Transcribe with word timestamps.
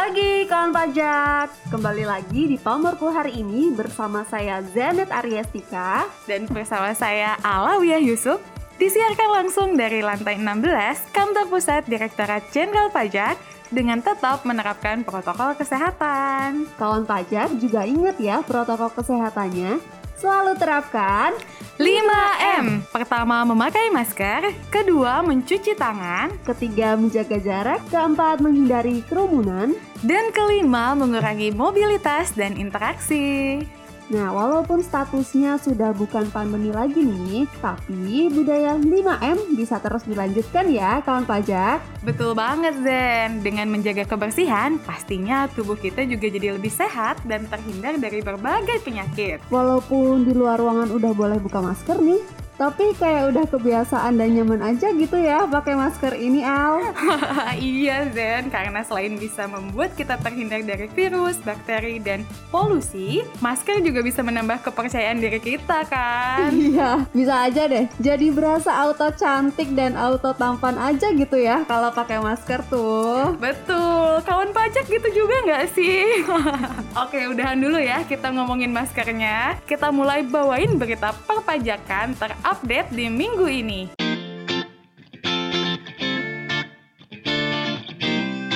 pagi 0.00 0.48
kawan 0.48 0.72
pajak. 0.72 1.52
Kembali 1.68 2.08
lagi 2.08 2.48
di 2.48 2.56
Pamorku 2.56 3.12
hari 3.12 3.36
ini 3.44 3.68
bersama 3.68 4.24
saya 4.24 4.64
Zanet 4.72 5.12
Ariestika 5.12 6.08
Dan 6.24 6.48
bersama 6.48 6.96
saya 6.96 7.36
Alawiyah 7.44 8.00
Yusuf. 8.00 8.40
Disiarkan 8.80 9.28
langsung 9.28 9.76
dari 9.76 10.00
lantai 10.00 10.40
16 10.40 11.12
Kantor 11.12 11.52
Pusat 11.52 11.84
Direktorat 11.84 12.48
Jenderal 12.48 12.88
Pajak 12.88 13.36
dengan 13.68 14.00
tetap 14.00 14.40
menerapkan 14.48 15.04
protokol 15.04 15.52
kesehatan. 15.60 16.64
Kawan 16.80 17.04
pajak 17.04 17.60
juga 17.60 17.84
ingat 17.84 18.16
ya 18.16 18.40
protokol 18.40 18.88
kesehatannya 18.96 19.99
Selalu 20.20 20.52
terapkan 20.60 21.32
5M. 21.80 22.84
Pertama, 22.92 23.40
memakai 23.48 23.88
masker. 23.88 24.52
Kedua, 24.68 25.24
mencuci 25.24 25.72
tangan. 25.72 26.28
Ketiga, 26.44 26.92
menjaga 26.92 27.40
jarak 27.40 27.80
Keempat, 27.88 28.44
menghindari 28.44 29.00
kerumunan 29.08 29.72
Dan 30.04 30.28
kelima, 30.36 30.92
mengurangi 30.92 31.56
mobilitas 31.56 32.36
dan 32.36 32.60
interaksi. 32.60 33.64
Nah, 34.10 34.34
walaupun 34.34 34.82
statusnya 34.82 35.62
sudah 35.62 35.94
bukan 35.94 36.26
pandemi 36.34 36.74
lagi 36.74 36.98
nih, 36.98 37.46
tapi 37.62 38.26
budaya 38.26 38.74
5M 38.74 39.54
bisa 39.54 39.78
terus 39.78 40.02
dilanjutkan 40.02 40.66
ya 40.66 40.98
kawan 41.06 41.22
pajak. 41.22 41.78
Betul 42.02 42.34
banget 42.34 42.74
Zen, 42.82 43.46
dengan 43.46 43.70
menjaga 43.70 44.02
kebersihan, 44.02 44.82
pastinya 44.82 45.46
tubuh 45.54 45.78
kita 45.78 46.02
juga 46.10 46.26
jadi 46.26 46.58
lebih 46.58 46.74
sehat 46.74 47.22
dan 47.22 47.46
terhindar 47.46 48.02
dari 48.02 48.18
berbagai 48.18 48.82
penyakit. 48.82 49.46
Walaupun 49.46 50.26
di 50.26 50.34
luar 50.34 50.58
ruangan 50.58 50.90
udah 50.90 51.12
boleh 51.14 51.38
buka 51.38 51.62
masker 51.62 52.02
nih, 52.02 52.49
tapi 52.60 52.92
kayak 52.92 53.32
udah 53.32 53.44
kebiasaan 53.48 54.20
dan 54.20 54.36
nyaman 54.36 54.60
aja 54.60 54.92
gitu 54.92 55.16
ya 55.16 55.48
pakai 55.48 55.72
masker 55.80 56.12
ini 56.12 56.44
Al. 56.44 56.92
iya 57.56 58.04
Zen, 58.12 58.52
karena 58.52 58.84
selain 58.84 59.16
bisa 59.16 59.48
membuat 59.48 59.96
kita 59.96 60.20
terhindar 60.20 60.60
dari 60.60 60.84
virus, 60.92 61.40
bakteri, 61.40 61.96
dan 62.04 62.20
polusi, 62.52 63.24
masker 63.40 63.80
juga 63.80 64.04
bisa 64.04 64.20
menambah 64.20 64.60
kepercayaan 64.60 65.24
diri 65.24 65.40
kita 65.40 65.88
kan? 65.88 66.52
Iya, 66.60 67.08
bisa 67.16 67.48
aja 67.48 67.64
deh. 67.66 67.88
Jadi 67.98 68.28
berasa 68.30 68.76
auto 68.84 69.08
cantik 69.16 69.72
dan 69.72 69.96
auto 69.96 70.36
tampan 70.36 70.76
aja 70.76 71.08
gitu 71.16 71.40
ya 71.40 71.64
kalau 71.64 71.88
pakai 71.88 72.20
masker 72.20 72.60
tuh. 72.68 73.32
Betul, 73.40 74.20
kawan 74.28 74.52
pajak 74.52 74.84
gitu 74.84 75.24
juga 75.24 75.36
nggak 75.48 75.64
sih? 75.72 76.20
Oke, 77.02 77.24
udahan 77.32 77.56
dulu 77.56 77.80
ya 77.80 78.04
kita 78.04 78.28
ngomongin 78.28 78.70
maskernya. 78.70 79.56
Kita 79.64 79.88
mulai 79.88 80.20
bawain 80.22 80.76
berita 80.76 81.16
perpajakan 81.24 82.12
ter 82.12 82.36
update 82.50 82.90
di 82.90 83.06
minggu 83.06 83.46
ini. 83.46 83.80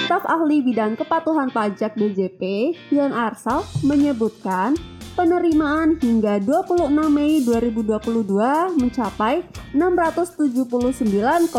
Staf 0.03 0.27
ahli 0.27 0.67
bidang 0.67 0.98
kepatuhan 0.98 1.55
pajak 1.55 1.95
DJP, 1.95 2.75
Yon 2.91 3.14
Arsal, 3.14 3.62
menyebutkan 3.86 4.75
penerimaan 5.14 5.95
hingga 6.03 6.42
26 6.42 6.91
Mei 7.06 7.39
2022 7.47 8.83
mencapai 8.83 9.47
679,99 9.70 11.55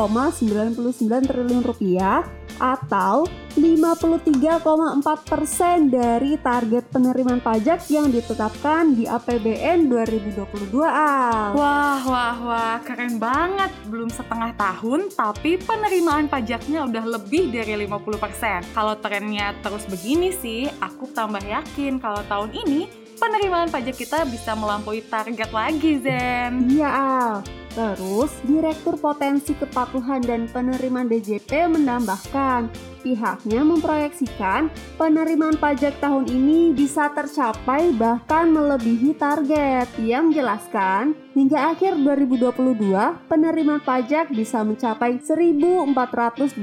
triliun 1.32 1.64
rupiah 1.64 2.28
atau 2.60 3.28
53,4 3.56 5.00
persen 5.24 5.88
dari 5.88 6.36
target 6.36 6.92
penerimaan 6.92 7.40
pajak 7.40 7.88
yang 7.88 8.12
ditetapkan 8.12 8.92
di 8.92 9.08
APBN 9.08 9.88
2022 9.88 10.84
Al. 10.84 11.56
Wah, 11.56 12.04
wah, 12.04 12.38
wah, 12.44 12.78
keren 12.84 13.16
banget. 13.16 13.72
Belum 13.88 14.12
setengah 14.12 14.52
tahun, 14.60 15.08
tapi 15.16 15.56
penerimaan 15.56 16.28
pajaknya 16.28 16.84
udah 16.84 17.06
lebih 17.16 17.48
dari 17.56 17.88
50 17.88 18.20
persen. 18.20 18.60
Kalau 18.76 19.00
trennya 19.00 19.56
terus 19.64 19.88
begini 19.88 20.36
sih, 20.36 20.68
aku 20.84 21.08
tambah 21.16 21.42
yakin 21.42 22.04
kalau 22.04 22.20
tahun 22.28 22.52
ini 22.52 23.06
penerimaan 23.16 23.72
pajak 23.72 23.96
kita 23.96 24.28
bisa 24.28 24.52
melampaui 24.54 25.00
target 25.08 25.50
lagi, 25.56 25.92
Zen. 26.04 26.68
Iya, 26.68 26.90
Al. 26.92 27.65
Terus, 27.76 28.32
Direktur 28.48 28.96
Potensi 28.96 29.52
Kepatuhan 29.52 30.24
dan 30.24 30.48
Penerimaan 30.48 31.12
DJP 31.12 31.68
menambahkan, 31.68 32.72
pihaknya 33.04 33.68
memproyeksikan 33.68 34.72
penerimaan 34.96 35.60
pajak 35.60 36.00
tahun 36.00 36.24
ini 36.32 36.72
bisa 36.72 37.12
tercapai 37.12 37.92
bahkan 37.92 38.48
melebihi 38.48 39.20
target. 39.20 39.92
Ia 40.00 40.24
menjelaskan, 40.24 41.25
hingga 41.36 41.76
akhir 41.76 42.00
2022, 42.00 43.28
penerimaan 43.28 43.84
pajak 43.84 44.32
bisa 44.32 44.64
mencapai 44.64 45.20
1.485 45.20 46.56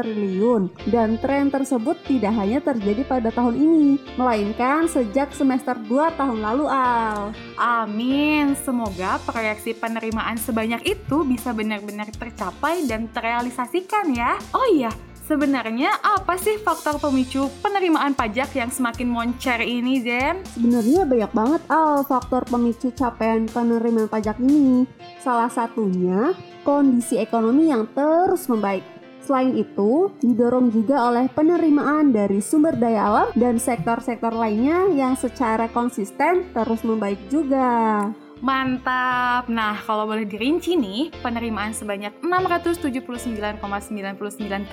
triliun 0.00 0.62
dan 0.88 1.20
tren 1.20 1.52
tersebut 1.52 2.00
tidak 2.08 2.32
hanya 2.32 2.64
terjadi 2.64 3.04
pada 3.04 3.28
tahun 3.28 3.54
ini, 3.60 4.00
melainkan 4.16 4.88
sejak 4.88 5.36
semester 5.36 5.76
2 5.76 6.16
tahun 6.16 6.40
lalu, 6.40 6.64
Al. 6.72 7.36
Amin. 7.60 8.56
Semoga 8.56 9.20
proyeksi 9.28 9.76
penerimaan 9.76 10.40
sebanyak 10.40 10.80
itu 10.96 11.22
bisa 11.28 11.52
benar-benar 11.52 12.08
tercapai 12.08 12.88
dan 12.88 13.12
terrealisasikan 13.12 14.08
ya. 14.16 14.40
Oh 14.56 14.64
iya, 14.72 14.88
Sebenarnya 15.26 15.90
apa 16.06 16.38
sih 16.38 16.54
faktor 16.62 17.02
pemicu 17.02 17.50
penerimaan 17.58 18.14
pajak 18.14 18.54
yang 18.54 18.70
semakin 18.70 19.10
moncer 19.10 19.58
ini, 19.58 19.98
Zen? 19.98 20.46
Sebenarnya 20.54 21.02
banyak 21.02 21.32
banget 21.34 21.62
Al 21.66 22.06
faktor 22.06 22.46
pemicu 22.46 22.94
capaian 22.94 23.50
penerimaan 23.50 24.06
pajak 24.06 24.38
ini. 24.38 24.86
Salah 25.18 25.50
satunya 25.50 26.30
kondisi 26.62 27.18
ekonomi 27.18 27.74
yang 27.74 27.90
terus 27.90 28.46
membaik. 28.46 28.86
Selain 29.26 29.58
itu, 29.58 30.14
didorong 30.22 30.70
juga 30.70 31.10
oleh 31.10 31.26
penerimaan 31.26 32.14
dari 32.14 32.38
sumber 32.38 32.78
daya 32.78 33.10
alam 33.10 33.28
dan 33.34 33.58
sektor-sektor 33.58 34.30
lainnya 34.30 34.86
yang 34.94 35.18
secara 35.18 35.66
konsisten 35.74 36.54
terus 36.54 36.86
membaik 36.86 37.18
juga. 37.26 38.14
Mantap. 38.44 39.48
Nah, 39.48 39.80
kalau 39.80 40.04
boleh 40.04 40.28
dirinci 40.28 40.76
nih, 40.76 41.08
penerimaan 41.24 41.72
sebanyak 41.72 42.12
679,99 42.20 43.64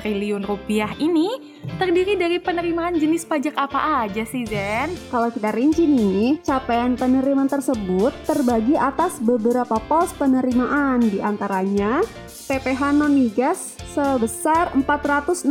triliun 0.04 0.44
rupiah 0.44 0.92
ini 1.00 1.40
terdiri 1.80 2.20
dari 2.20 2.44
penerimaan 2.44 3.00
jenis 3.00 3.24
pajak 3.24 3.56
apa 3.56 4.04
aja 4.04 4.28
sih, 4.28 4.44
Zen? 4.44 4.92
Kalau 5.08 5.32
kita 5.32 5.56
rinci 5.56 5.88
nih, 5.88 6.44
capaian 6.44 7.00
penerimaan 7.00 7.48
tersebut 7.48 8.12
terbagi 8.28 8.76
atas 8.76 9.24
beberapa 9.24 9.80
pos 9.88 10.12
penerimaan, 10.20 11.00
di 11.08 11.24
antaranya 11.24 12.04
PPh 12.44 13.00
non 13.00 13.16
migas 13.16 13.80
sebesar 13.94 14.74
416,46 14.74 15.46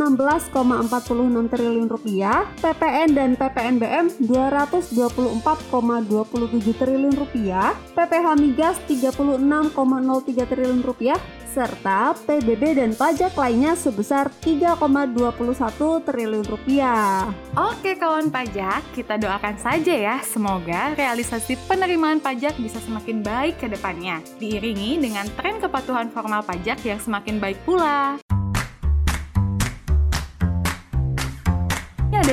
triliun 1.47 1.87
rupiah, 1.87 2.43
PPN 2.59 3.15
dan 3.15 3.39
PPNBM 3.39 4.11
224,27 4.19 6.75
triliun 6.75 7.15
rupiah, 7.15 7.71
PPh 7.95 8.27
migas 8.35 8.75
36,03 8.83 10.51
triliun 10.51 10.83
rupiah, 10.83 11.15
serta 11.53 12.17
PBB 12.25 12.81
dan 12.81 12.97
pajak 12.97 13.37
lainnya 13.37 13.77
sebesar 13.77 14.33
3,21 14.41 16.01
triliun 16.01 16.47
rupiah. 16.49 17.29
Oke 17.53 17.93
kawan 17.93 18.33
pajak, 18.33 18.81
kita 18.97 19.21
doakan 19.21 19.61
saja 19.61 19.93
ya 19.93 20.17
semoga 20.25 20.97
realisasi 20.97 21.53
penerimaan 21.69 22.17
pajak 22.17 22.57
bisa 22.57 22.81
semakin 22.81 23.21
baik 23.21 23.61
ke 23.61 23.69
depannya, 23.69 24.25
diiringi 24.41 24.97
dengan 24.97 25.29
tren 25.37 25.61
kepatuhan 25.61 26.09
formal 26.09 26.41
pajak 26.41 26.81
yang 26.81 26.97
semakin 26.97 27.37
baik 27.37 27.61
pula. 27.63 28.17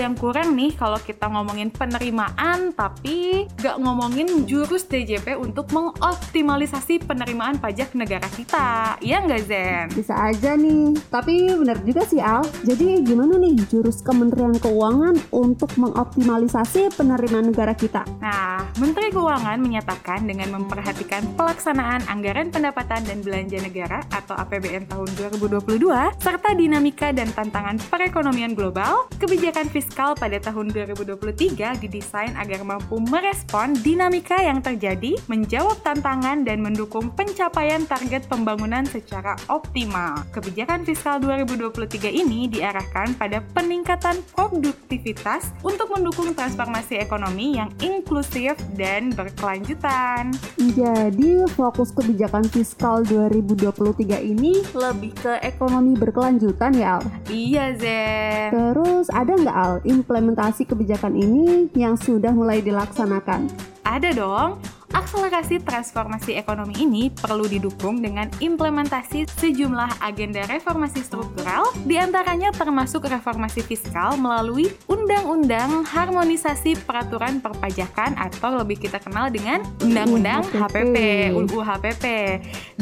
Yang 0.00 0.16
kurang 0.16 0.56
nih 0.56 0.72
kalau 0.72 0.96
kita 0.96 1.28
ngomongin 1.28 1.68
penerimaan 1.68 2.72
tapi 2.72 3.44
gak 3.60 3.76
ngomongin 3.76 4.48
jurus 4.48 4.88
DJP 4.88 5.36
untuk 5.36 5.68
mengoptimalisasi 5.76 7.04
penerimaan 7.04 7.60
pajak 7.60 7.92
negara 7.92 8.24
kita. 8.32 8.96
Iya 9.04 9.20
nggak 9.28 9.42
Zen? 9.44 9.86
Bisa 9.92 10.16
aja 10.16 10.56
nih. 10.56 10.96
Tapi 11.12 11.52
benar 11.52 11.84
juga 11.84 12.08
sih 12.08 12.16
Al. 12.16 12.48
Jadi 12.64 13.04
gimana 13.04 13.36
nih 13.36 13.60
jurus 13.68 14.00
Kementerian 14.00 14.56
Keuangan 14.56 15.20
untuk 15.36 15.76
mengoptimalisasi 15.76 16.96
penerimaan 16.96 17.52
negara 17.52 17.76
kita? 17.76 18.08
Nah, 18.24 18.64
Menteri 18.80 19.12
Keuangan 19.12 19.60
menyatakan 19.60 20.24
dengan 20.24 20.56
memperhatikan 20.56 21.36
pelaksanaan 21.36 22.08
anggaran 22.08 22.48
pendapatan 22.48 23.04
dan 23.04 23.20
belanja 23.20 23.60
negara 23.60 24.00
atau 24.08 24.32
APBN 24.32 24.88
tahun 24.88 25.08
2022 25.36 25.84
serta 26.16 26.50
dinamika 26.56 27.12
dan 27.12 27.28
tantangan 27.36 27.76
perekonomian 27.92 28.56
global, 28.56 29.10
kebijakan 29.20 29.68
fiskal 29.68 29.89
pada 29.90 30.38
tahun 30.40 30.72
2023 30.72 31.82
didesain 31.82 32.32
agar 32.38 32.62
mampu 32.62 33.02
merespon 33.10 33.74
dinamika 33.74 34.38
yang 34.40 34.62
terjadi, 34.62 35.18
menjawab 35.26 35.76
tantangan, 35.82 36.46
dan 36.46 36.62
mendukung 36.62 37.10
pencapaian 37.12 37.84
target 37.84 38.24
pembangunan 38.30 38.86
secara 38.86 39.34
optimal. 39.50 40.22
Kebijakan 40.30 40.86
fiskal 40.86 41.18
2023 41.20 42.08
ini 42.08 42.46
diarahkan 42.48 43.18
pada 43.18 43.42
peningkatan 43.52 44.22
produktivitas 44.32 45.52
untuk 45.66 45.92
mendukung 45.92 46.32
transformasi 46.32 46.96
ekonomi 47.02 47.58
yang 47.58 47.68
inklusif 47.82 48.54
dan 48.78 49.12
berkelanjutan. 49.12 50.32
Jadi, 50.56 51.44
fokus 51.52 51.92
kebijakan 51.92 52.46
fiskal 52.48 53.02
2023 53.04 54.22
ini 54.22 54.62
lebih 54.72 55.12
ke 55.18 55.42
ekonomi 55.44 55.98
berkelanjutan 55.98 56.72
ya, 56.78 57.00
Al? 57.00 57.04
Iya, 57.26 57.64
Zen. 57.76 58.48
Terus 58.54 59.06
ada 59.10 59.32
nggak 59.34 59.56
Al 59.56 59.79
implementasi 59.84 60.68
kebijakan 60.68 61.16
ini 61.16 61.70
yang 61.76 61.96
sudah 61.96 62.32
mulai 62.32 62.60
dilaksanakan? 62.60 63.48
Ada 63.84 64.10
dong. 64.12 64.79
Akselerasi 64.90 65.62
transformasi 65.62 66.34
ekonomi 66.34 66.74
ini 66.82 67.14
perlu 67.14 67.46
didukung 67.46 68.02
dengan 68.02 68.26
implementasi 68.42 69.22
sejumlah 69.38 70.02
agenda 70.02 70.42
reformasi 70.50 71.06
struktural, 71.06 71.70
di 71.86 71.94
antaranya 71.94 72.50
termasuk 72.50 73.06
reformasi 73.06 73.62
fiskal 73.62 74.18
melalui 74.18 74.74
Undang-Undang 74.90 75.86
Harmonisasi 75.86 76.74
Peraturan 76.82 77.38
Perpajakan 77.38 78.18
atau 78.18 78.58
lebih 78.58 78.82
kita 78.82 78.98
kenal 78.98 79.30
dengan 79.30 79.62
Undang-Undang 79.78 80.50
HPP, 80.58 80.96
UU 81.38 81.58
HPP, 81.62 82.04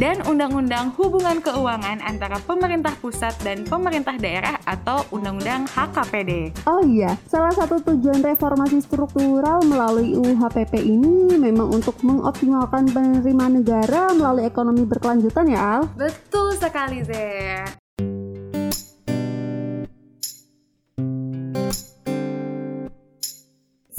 dan 0.00 0.24
Undang-Undang 0.24 0.96
Hubungan 0.96 1.44
Keuangan 1.44 2.00
antara 2.00 2.40
pemerintah 2.40 2.96
pusat 3.04 3.36
dan 3.44 3.68
pemerintah 3.68 4.16
daerah 4.16 4.56
atau 4.64 5.04
Undang-Undang 5.12 5.68
HKPD. 5.76 6.56
Oh 6.64 6.80
iya, 6.88 7.20
salah 7.28 7.52
satu 7.52 7.84
tujuan 7.84 8.24
reformasi 8.24 8.80
struktural 8.80 9.60
melalui 9.68 10.16
UU 10.16 10.40
HPP 10.40 10.88
ini 10.88 11.36
memang 11.36 11.68
untuk 11.68 11.97
mengoptimalkan 12.02 12.90
penerimaan 12.90 13.62
negara 13.62 14.10
melalui 14.14 14.46
ekonomi 14.46 14.82
berkelanjutan 14.82 15.46
ya 15.50 15.60
Al? 15.78 15.82
Betul 15.94 16.58
sekali 16.58 17.06
Zee. 17.06 17.77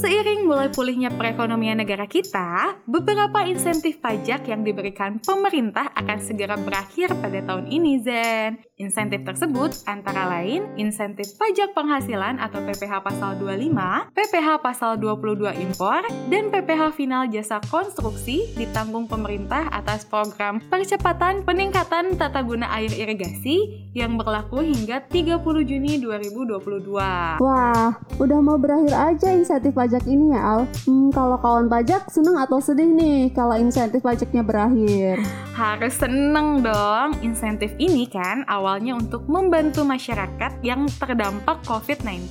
Seiring 0.10 0.50
mulai 0.50 0.74
pulihnya 0.74 1.14
perekonomian 1.14 1.86
negara 1.86 2.10
kita, 2.10 2.82
beberapa 2.90 3.46
insentif 3.46 4.02
pajak 4.02 4.42
yang 4.50 4.66
diberikan 4.66 5.22
pemerintah 5.22 5.94
akan 5.94 6.18
segera 6.18 6.58
berakhir 6.58 7.14
pada 7.22 7.38
tahun 7.46 7.70
ini, 7.70 8.02
Zen. 8.02 8.58
Insentif 8.82 9.22
tersebut 9.22 9.86
antara 9.86 10.26
lain 10.26 10.66
insentif 10.82 11.38
pajak 11.38 11.78
penghasilan 11.78 12.42
atau 12.42 12.58
PPh 12.58 13.06
pasal 13.06 13.38
25, 13.38 14.10
PPh 14.10 14.48
pasal 14.66 14.98
22 14.98 15.46
impor, 15.70 16.02
dan 16.26 16.50
PPh 16.50 16.90
final 16.98 17.30
jasa 17.30 17.62
konstruksi 17.70 18.50
ditanggung 18.58 19.06
pemerintah 19.06 19.70
atas 19.70 20.10
program 20.10 20.58
percepatan 20.74 21.46
peningkatan 21.46 22.18
tata 22.18 22.42
guna 22.42 22.66
air 22.82 22.90
irigasi 22.98 23.86
yang 23.94 24.18
berlaku 24.18 24.66
hingga 24.66 25.06
30 25.06 25.38
Juni 25.70 26.02
2022. 26.02 27.44
Wah, 27.44 27.94
udah 28.18 28.40
mau 28.42 28.58
berakhir 28.58 28.96
aja 28.96 29.38
insentif 29.38 29.78
pajak 29.78 29.99
ini 30.06 30.36
ya 30.36 30.40
Al. 30.40 30.62
Hmm, 30.86 31.10
kalau 31.10 31.40
kawan 31.42 31.66
pajak 31.66 32.08
seneng 32.12 32.38
atau 32.38 32.62
sedih 32.62 32.92
nih 32.92 33.34
kalau 33.34 33.58
insentif 33.58 34.06
pajaknya 34.06 34.46
berakhir? 34.46 35.24
Harus 35.58 35.98
seneng 35.98 36.62
dong. 36.62 37.18
Insentif 37.26 37.74
ini 37.82 38.06
kan 38.06 38.46
awalnya 38.46 38.94
untuk 38.96 39.26
membantu 39.26 39.82
masyarakat 39.88 40.62
yang 40.62 40.86
terdampak 41.02 41.60
COVID-19. 41.66 42.30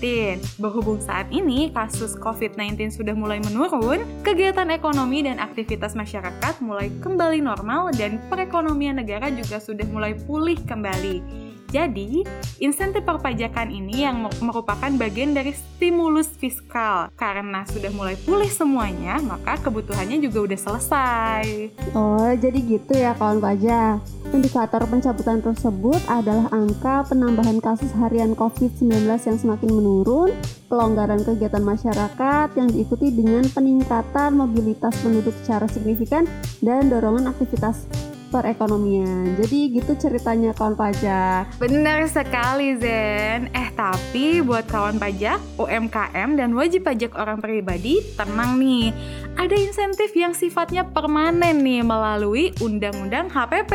Berhubung 0.62 1.02
saat 1.02 1.26
ini 1.34 1.74
kasus 1.74 2.14
COVID-19 2.20 2.94
sudah 2.94 3.16
mulai 3.16 3.42
menurun, 3.42 4.04
kegiatan 4.22 4.70
ekonomi 4.70 5.26
dan 5.26 5.42
aktivitas 5.42 5.98
masyarakat 5.98 6.60
mulai 6.62 6.92
kembali 7.02 7.42
normal 7.42 7.90
dan 7.96 8.22
perekonomian 8.30 9.00
negara 9.00 9.32
juga 9.34 9.58
sudah 9.58 9.84
mulai 9.88 10.14
pulih 10.14 10.60
kembali. 10.62 11.47
Jadi, 11.68 12.24
insentif 12.64 13.04
perpajakan 13.04 13.68
ini 13.68 14.08
yang 14.08 14.24
merupakan 14.40 14.88
bagian 14.96 15.36
dari 15.36 15.52
stimulus 15.52 16.32
fiskal. 16.32 17.12
Karena 17.12 17.68
sudah 17.68 17.92
mulai 17.92 18.16
pulih 18.16 18.48
semuanya, 18.48 19.20
maka 19.20 19.60
kebutuhannya 19.60 20.16
juga 20.24 20.48
udah 20.48 20.58
selesai. 20.58 21.44
Oh, 21.92 22.32
jadi 22.32 22.56
gitu 22.56 22.96
ya 22.96 23.12
kawan 23.20 23.44
pajak. 23.44 24.00
Indikator 24.28 24.84
pencabutan 24.88 25.40
tersebut 25.40 26.00
adalah 26.08 26.52
angka 26.52 27.04
penambahan 27.08 27.60
kasus 27.64 27.92
harian 27.96 28.32
COVID-19 28.36 29.08
yang 29.08 29.38
semakin 29.40 29.70
menurun, 29.72 30.32
pelonggaran 30.68 31.20
kegiatan 31.24 31.64
masyarakat 31.64 32.48
yang 32.56 32.68
diikuti 32.68 33.08
dengan 33.12 33.44
peningkatan 33.48 34.36
mobilitas 34.36 34.96
penduduk 35.00 35.32
secara 35.44 35.64
signifikan, 35.68 36.28
dan 36.60 36.92
dorongan 36.92 37.28
aktivitas 37.32 37.88
perekonomian. 38.28 39.36
Jadi 39.40 39.58
gitu 39.72 39.92
ceritanya 39.96 40.52
kawan 40.52 40.76
pajak. 40.76 41.48
Benar 41.56 42.06
sekali 42.06 42.76
Zen. 42.76 43.48
Eh 43.52 43.68
tapi 43.88 44.44
buat 44.44 44.68
kawan 44.68 45.00
pajak, 45.00 45.40
UMKM 45.56 46.36
dan 46.36 46.52
wajib 46.52 46.84
pajak 46.84 47.16
orang 47.16 47.40
pribadi 47.40 48.04
tenang 48.20 48.60
nih. 48.60 48.92
Ada 49.40 49.56
insentif 49.56 50.12
yang 50.12 50.36
sifatnya 50.36 50.84
permanen 50.84 51.64
nih 51.64 51.80
melalui 51.80 52.52
Undang-Undang 52.60 53.32
HPP. 53.32 53.72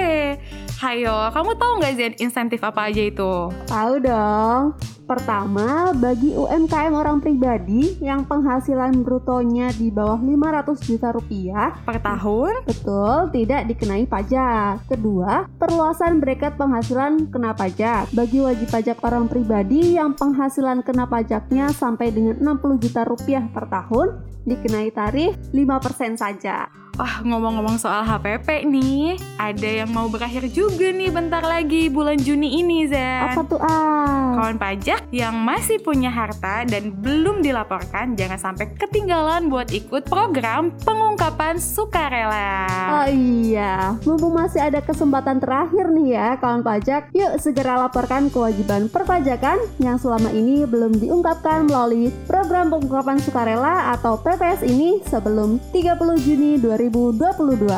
Hayo, 0.84 1.34
kamu 1.34 1.58
tahu 1.58 1.72
nggak 1.82 1.94
Zen 1.98 2.14
insentif 2.22 2.62
apa 2.62 2.94
aja 2.94 3.02
itu? 3.02 3.50
Tahu 3.66 3.94
dong. 4.06 4.78
Pertama, 5.14 5.94
bagi 5.94 6.34
UMKM 6.34 6.96
orang 6.98 7.22
pribadi 7.22 7.94
yang 8.02 8.26
penghasilan 8.26 9.04
brutonya 9.06 9.70
di 9.76 9.94
bawah 9.94 10.18
500 10.18 10.80
juta 10.80 11.14
rupiah 11.14 11.76
per 11.86 12.02
tahun, 12.02 12.66
betul, 12.66 13.30
tidak 13.30 13.70
dikenai 13.70 14.10
pajak. 14.10 14.84
Kedua, 14.90 15.46
perluasan 15.56 16.18
bracket 16.18 16.58
penghasilan 16.58 17.30
kena 17.30 17.54
pajak. 17.56 18.10
Bagi 18.10 18.44
wajib 18.44 18.68
pajak 18.74 18.98
orang 19.06 19.30
pribadi 19.32 19.96
yang 19.96 20.03
penghasilan 20.12 20.84
kena 20.84 21.08
pajaknya 21.08 21.72
sampai 21.72 22.12
dengan 22.12 22.60
60 22.60 22.84
juta 22.84 23.08
rupiah 23.08 23.48
per 23.48 23.72
tahun, 23.72 24.20
dikenai 24.44 24.92
tarif 24.92 25.40
5% 25.56 26.20
saja. 26.20 26.83
Wah, 26.94 27.26
ngomong-ngomong 27.26 27.82
soal 27.82 28.06
HPP 28.06 28.70
nih, 28.70 29.18
ada 29.42 29.66
yang 29.66 29.90
mau 29.90 30.06
berakhir 30.14 30.46
juga 30.54 30.94
nih 30.94 31.10
bentar 31.10 31.42
lagi 31.42 31.90
bulan 31.90 32.22
Juni 32.22 32.62
ini, 32.62 32.86
Zen. 32.86 33.34
Apa 33.34 33.42
tuh, 33.50 33.58
ah? 33.58 34.38
Kawan 34.38 34.62
pajak 34.62 35.10
yang 35.10 35.34
masih 35.34 35.82
punya 35.82 36.14
harta 36.14 36.62
dan 36.70 36.94
belum 36.94 37.42
dilaporkan, 37.42 38.14
jangan 38.14 38.38
sampai 38.38 38.78
ketinggalan 38.78 39.50
buat 39.50 39.74
ikut 39.74 40.06
program 40.06 40.70
pengungkapan 40.86 41.58
sukarela. 41.58 42.70
Oh 43.02 43.10
iya, 43.10 43.98
mumpung 44.06 44.38
masih 44.38 44.62
ada 44.62 44.78
kesempatan 44.78 45.42
terakhir 45.42 45.90
nih 45.90 46.14
ya, 46.14 46.38
kawan 46.38 46.62
pajak, 46.62 47.10
yuk 47.10 47.42
segera 47.42 47.90
laporkan 47.90 48.30
kewajiban 48.30 48.86
perpajakan 48.86 49.58
yang 49.82 49.98
selama 49.98 50.30
ini 50.30 50.62
belum 50.70 50.94
diungkapkan 51.02 51.66
melalui 51.66 52.14
program 52.30 52.70
pengungkapan 52.70 53.18
sukarela 53.18 53.98
atau 53.98 54.14
PPS 54.22 54.62
ini 54.62 55.02
sebelum 55.10 55.58
30 55.74 56.22
Juni 56.22 56.62
2020. 56.62 56.83
2022. 56.90 57.70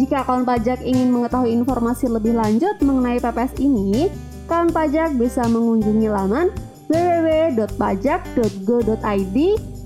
Jika 0.00 0.24
kawan 0.24 0.48
pajak 0.48 0.80
ingin 0.82 1.12
mengetahui 1.12 1.52
informasi 1.52 2.08
lebih 2.08 2.32
lanjut 2.34 2.80
mengenai 2.80 3.20
PPS 3.20 3.60
ini, 3.60 4.08
kawan 4.48 4.72
pajak 4.72 5.12
bisa 5.20 5.44
mengunjungi 5.46 6.08
laman 6.08 6.48
www.pajak.go.id 6.88 9.38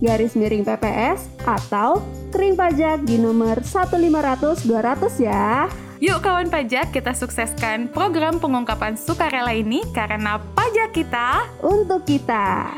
garis 0.02 0.35
miring 0.38 0.64
PPS 0.66 1.30
atau 1.47 2.02
kering 2.30 2.54
pajak 2.54 3.02
di 3.04 3.18
nomor 3.18 3.61
15000 3.62 4.64
200 4.64 5.18
ya. 5.18 5.68
Yuk 6.02 6.18
kawan 6.18 6.50
pajak, 6.50 6.90
kita 6.90 7.14
sukseskan 7.14 7.87
program 7.87 8.42
pengungkapan 8.42 8.99
sukarela 8.99 9.54
ini 9.54 9.87
karena 9.94 10.42
pajak 10.58 10.90
kita 10.90 11.47
untuk 11.62 12.02
kita. 12.02 12.75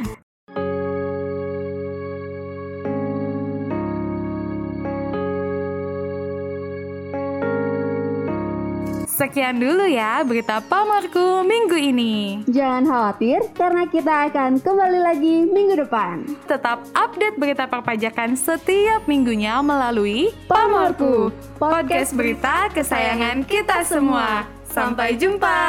Sekian 9.15 9.63
dulu 9.63 9.87
ya 9.87 10.27
berita 10.27 10.59
pamarku 10.59 11.47
minggu 11.47 11.79
ini. 11.79 12.43
Jangan 12.51 12.83
khawatir 12.83 13.47
karena 13.55 13.87
kita 13.87 14.27
akan 14.27 14.59
kembali 14.59 14.99
lagi 14.99 15.47
minggu 15.47 15.87
depan. 15.87 16.27
Tetap 16.51 16.83
update 16.99 17.39
berita 17.39 17.71
perpajakan 17.71 18.35
setiap 18.35 19.07
minggunya 19.07 19.63
melalui 19.63 20.35
Pamarku, 20.51 21.31
podcast 21.63 22.11
berita 22.11 22.67
kesayangan 22.75 23.47
kita 23.47 23.87
semua. 23.87 24.51
Sampai 24.67 25.15
jumpa. 25.15 25.63